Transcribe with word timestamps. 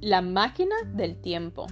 La 0.00 0.22
máquina 0.22 0.76
del 0.94 1.20
tiempo. 1.20 1.66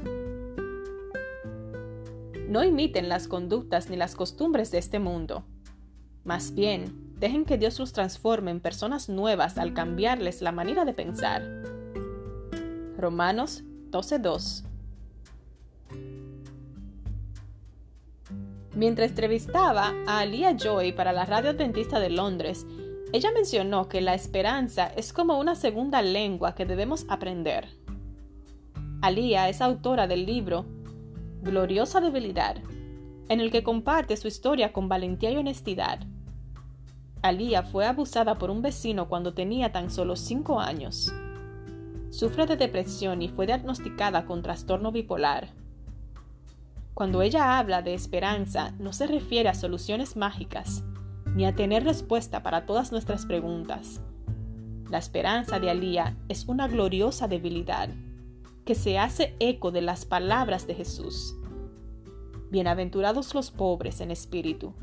No 2.49 2.65
imiten 2.65 3.09
las 3.09 3.29
conductas 3.29 3.89
ni 3.89 3.97
las 3.97 4.17
costumbres 4.17 4.73
de 4.73 4.79
este 4.79 4.99
mundo. 4.99 5.45
Más 6.25 6.53
bien, 6.53 7.15
dejen 7.21 7.45
que 7.45 7.57
Dios 7.57 7.79
los 7.79 7.93
transforme 7.93 8.51
en 8.51 8.59
personas 8.59 9.09
nuevas 9.09 9.59
al 9.59 9.75
cambiarles 9.75 10.43
la 10.43 10.51
manera 10.51 10.85
de 10.85 10.93
pensar. 10.93 11.41
Romanos 12.99 13.63
12:2 13.93 14.65
Mientras 18.75 19.11
entrevistaba 19.11 19.95
a 20.09 20.19
Alia 20.19 20.57
Joy 20.57 20.91
para 20.93 21.13
la 21.13 21.27
radio 21.27 21.51
adventista 21.51 22.01
de 22.01 22.11
Londres, 22.11 22.67
ella 23.13 23.31
mencionó 23.31 23.89
que 23.89 24.01
la 24.01 24.15
esperanza 24.15 24.89
es 24.89 25.13
como 25.13 25.39
una 25.39 25.55
segunda 25.55 26.03
lengua 26.03 26.57
que 26.57 26.67
debemos 26.67 27.07
aprender. 27.09 27.86
Alia 29.07 29.49
es 29.49 29.61
autora 29.61 30.09
del 30.09 30.27
libro 30.27 30.67
Gloriosa 31.41 32.01
Debilidad, 32.01 32.57
en 33.29 33.39
el 33.39 33.53
que 33.53 33.63
comparte 33.63 34.17
su 34.17 34.27
historia 34.27 34.73
con 34.73 34.89
valentía 34.89 35.31
y 35.31 35.37
honestidad. 35.37 36.01
Alia 37.23 37.63
fue 37.63 37.87
abusada 37.87 38.37
por 38.37 38.51
un 38.51 38.63
vecino 38.63 39.09
cuando 39.09 39.33
tenía 39.33 39.71
tan 39.71 39.91
solo 39.91 40.17
5 40.17 40.59
años. 40.59 41.15
Sufre 42.11 42.47
de 42.47 42.57
depresión 42.57 43.23
y 43.23 43.29
fue 43.29 43.47
diagnosticada 43.47 44.27
con 44.27 44.43
trastorno 44.43 44.91
bipolar. 44.91 45.51
Cuando 46.93 47.23
ella 47.23 47.61
habla 47.61 47.83
de 47.83 47.95
esperanza, 47.95 48.73
no 48.81 48.93
se 48.93 49.07
refiere 49.07 49.49
a 49.49 49.55
soluciones 49.55 50.17
mágicas, 50.17 50.83
ni 51.33 51.47
a 51.47 51.55
tener 51.55 51.85
respuesta 51.85 52.43
para 52.43 52.67
todas 52.67 52.91
nuestras 52.91 53.25
preguntas. 53.25 54.01
La 54.91 54.99
esperanza 54.99 55.61
de 55.61 55.71
Alía 55.71 56.17
es 56.29 56.47
una 56.47 56.67
gloriosa 56.67 57.29
debilidad 57.29 57.91
que 58.67 58.75
se 58.75 58.99
hace 58.99 59.37
eco 59.39 59.71
de 59.71 59.81
las 59.81 60.05
palabras 60.05 60.67
de 60.67 60.75
Jesús. 60.75 61.37
Bienaventurados 62.51 63.33
los 63.33 63.53
pobres 63.53 64.01
en 64.01 64.11
espíritu, 64.11 64.75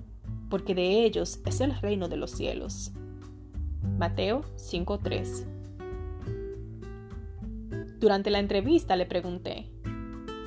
porque 0.50 0.74
de 0.74 1.04
ellos 1.04 1.42
es 1.46 1.60
el 1.60 1.78
reino 1.82 2.08
de 2.08 2.16
los 2.16 2.32
cielos. 2.32 2.94
Mateo 4.00 4.46
5:3 4.56 5.46
Durante 8.00 8.32
la 8.32 8.40
entrevista 8.40 8.96
le 8.96 9.06
pregunté, 9.06 9.70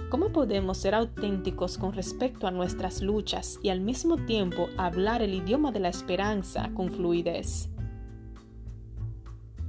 ¿Cómo 0.09 0.31
podemos 0.31 0.79
ser 0.79 0.95
auténticos 0.95 1.77
con 1.77 1.93
respecto 1.93 2.47
a 2.47 2.51
nuestras 2.53 3.03
luchas 3.03 3.59
y 3.63 3.69
al 3.69 3.83
mismo 3.83 4.17
tiempo 4.17 4.71
hablar 4.79 5.21
el 5.21 5.35
idioma 5.35 5.73
de 5.73 5.81
la 5.81 5.91
esperanza 5.91 6.71
con 6.73 6.91
fluidez? 6.91 7.69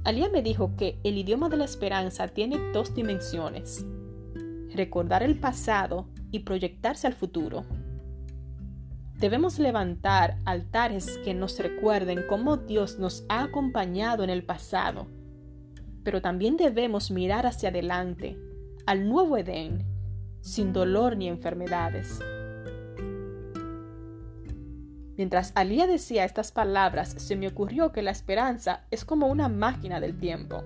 Alía 0.08 0.30
me 0.30 0.40
dijo 0.40 0.74
que 0.74 0.98
el 1.04 1.18
idioma 1.18 1.50
de 1.50 1.58
la 1.58 1.66
esperanza 1.66 2.28
tiene 2.28 2.72
dos 2.72 2.94
dimensiones, 2.94 3.84
recordar 4.74 5.22
el 5.22 5.38
pasado 5.38 6.08
y 6.30 6.38
proyectarse 6.38 7.06
al 7.06 7.12
futuro. 7.12 7.66
Debemos 9.18 9.58
levantar 9.58 10.38
altares 10.46 11.18
que 11.26 11.34
nos 11.34 11.58
recuerden 11.58 12.24
cómo 12.26 12.56
Dios 12.56 12.98
nos 12.98 13.26
ha 13.28 13.42
acompañado 13.42 14.24
en 14.24 14.30
el 14.30 14.44
pasado, 14.44 15.08
pero 16.04 16.22
también 16.22 16.56
debemos 16.56 17.10
mirar 17.10 17.44
hacia 17.44 17.68
adelante, 17.68 18.38
al 18.86 19.06
nuevo 19.10 19.36
Edén, 19.36 19.84
sin 20.40 20.72
dolor 20.72 21.18
ni 21.18 21.28
enfermedades. 21.28 22.18
Mientras 25.18 25.50
Alía 25.56 25.88
decía 25.88 26.24
estas 26.24 26.52
palabras, 26.52 27.16
se 27.18 27.34
me 27.34 27.48
ocurrió 27.48 27.90
que 27.90 28.02
la 28.02 28.12
esperanza 28.12 28.84
es 28.92 29.04
como 29.04 29.26
una 29.26 29.48
máquina 29.48 29.98
del 29.98 30.16
tiempo. 30.16 30.62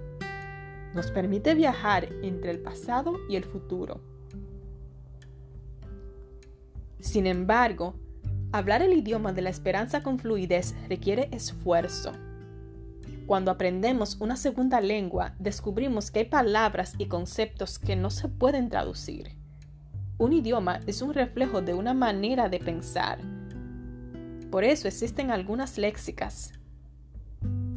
Nos 0.94 1.10
permite 1.10 1.54
viajar 1.54 2.10
entre 2.22 2.50
el 2.50 2.58
pasado 2.58 3.14
y 3.30 3.36
el 3.36 3.44
futuro. 3.44 4.02
Sin 7.00 7.26
embargo, 7.26 7.94
hablar 8.52 8.82
el 8.82 8.92
idioma 8.92 9.32
de 9.32 9.40
la 9.40 9.48
esperanza 9.48 10.02
con 10.02 10.18
fluidez 10.18 10.74
requiere 10.86 11.30
esfuerzo. 11.32 12.12
Cuando 13.26 13.50
aprendemos 13.50 14.20
una 14.20 14.36
segunda 14.36 14.82
lengua, 14.82 15.34
descubrimos 15.38 16.10
que 16.10 16.18
hay 16.18 16.24
palabras 16.26 16.92
y 16.98 17.06
conceptos 17.06 17.78
que 17.78 17.96
no 17.96 18.10
se 18.10 18.28
pueden 18.28 18.68
traducir. 18.68 19.34
Un 20.18 20.34
idioma 20.34 20.80
es 20.86 21.00
un 21.00 21.14
reflejo 21.14 21.62
de 21.62 21.72
una 21.72 21.94
manera 21.94 22.50
de 22.50 22.58
pensar. 22.58 23.18
Por 24.52 24.64
eso 24.64 24.86
existen 24.86 25.30
algunas 25.30 25.78
léxicas. 25.78 26.52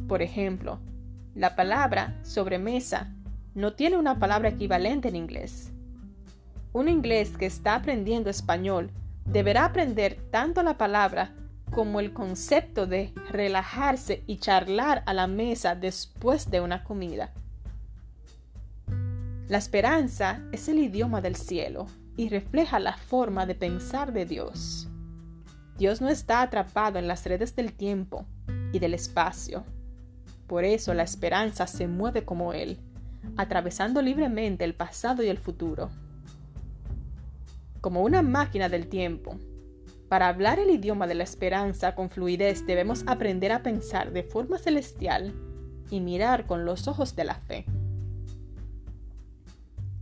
Por 0.06 0.20
ejemplo, 0.20 0.78
la 1.34 1.56
palabra 1.56 2.18
sobremesa 2.22 3.14
no 3.54 3.72
tiene 3.72 3.96
una 3.96 4.18
palabra 4.18 4.50
equivalente 4.50 5.08
en 5.08 5.16
inglés. 5.16 5.72
Un 6.74 6.90
inglés 6.90 7.32
que 7.38 7.46
está 7.46 7.76
aprendiendo 7.76 8.28
español 8.28 8.90
deberá 9.24 9.64
aprender 9.64 10.18
tanto 10.30 10.62
la 10.62 10.76
palabra 10.76 11.32
como 11.70 11.98
el 11.98 12.12
concepto 12.12 12.86
de 12.86 13.14
relajarse 13.30 14.22
y 14.26 14.36
charlar 14.36 15.02
a 15.06 15.14
la 15.14 15.26
mesa 15.26 15.76
después 15.76 16.50
de 16.50 16.60
una 16.60 16.84
comida. 16.84 17.32
La 19.48 19.56
esperanza 19.56 20.42
es 20.52 20.68
el 20.68 20.78
idioma 20.78 21.22
del 21.22 21.36
cielo 21.36 21.86
y 22.18 22.28
refleja 22.28 22.78
la 22.80 22.98
forma 22.98 23.46
de 23.46 23.54
pensar 23.54 24.12
de 24.12 24.26
Dios. 24.26 24.90
Dios 25.78 26.00
no 26.00 26.08
está 26.08 26.42
atrapado 26.42 26.98
en 26.98 27.06
las 27.06 27.24
redes 27.26 27.54
del 27.54 27.72
tiempo 27.72 28.24
y 28.72 28.78
del 28.78 28.94
espacio. 28.94 29.64
Por 30.46 30.64
eso 30.64 30.94
la 30.94 31.02
esperanza 31.02 31.66
se 31.66 31.86
mueve 31.86 32.24
como 32.24 32.52
Él, 32.52 32.78
atravesando 33.36 34.00
libremente 34.00 34.64
el 34.64 34.74
pasado 34.74 35.22
y 35.22 35.28
el 35.28 35.38
futuro. 35.38 35.90
Como 37.80 38.02
una 38.02 38.22
máquina 38.22 38.68
del 38.68 38.88
tiempo, 38.88 39.38
para 40.08 40.28
hablar 40.28 40.58
el 40.58 40.70
idioma 40.70 41.06
de 41.06 41.16
la 41.16 41.24
esperanza 41.24 41.94
con 41.94 42.10
fluidez 42.10 42.64
debemos 42.64 43.02
aprender 43.06 43.52
a 43.52 43.62
pensar 43.62 44.12
de 44.12 44.22
forma 44.22 44.58
celestial 44.58 45.34
y 45.90 46.00
mirar 46.00 46.46
con 46.46 46.64
los 46.64 46.86
ojos 46.88 47.16
de 47.16 47.24
la 47.24 47.34
fe. 47.34 47.66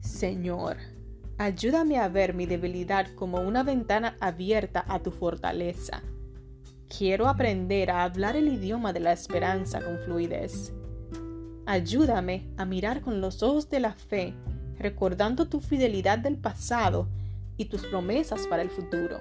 Señor, 0.00 0.76
Ayúdame 1.36 1.98
a 1.98 2.08
ver 2.08 2.32
mi 2.32 2.46
debilidad 2.46 3.08
como 3.16 3.40
una 3.40 3.64
ventana 3.64 4.16
abierta 4.20 4.84
a 4.86 5.00
tu 5.00 5.10
fortaleza. 5.10 6.02
Quiero 6.96 7.26
aprender 7.26 7.90
a 7.90 8.04
hablar 8.04 8.36
el 8.36 8.46
idioma 8.46 8.92
de 8.92 9.00
la 9.00 9.12
esperanza 9.12 9.80
con 9.80 9.98
fluidez. 9.98 10.72
Ayúdame 11.66 12.46
a 12.56 12.64
mirar 12.64 13.00
con 13.00 13.20
los 13.20 13.42
ojos 13.42 13.68
de 13.68 13.80
la 13.80 13.94
fe, 13.94 14.32
recordando 14.78 15.46
tu 15.46 15.58
fidelidad 15.58 16.18
del 16.18 16.36
pasado 16.36 17.08
y 17.56 17.64
tus 17.64 17.84
promesas 17.86 18.46
para 18.46 18.62
el 18.62 18.70
futuro. 18.70 19.18